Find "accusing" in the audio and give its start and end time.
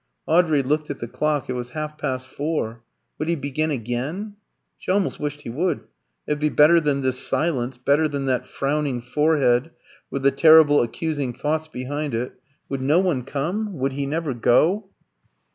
10.81-11.33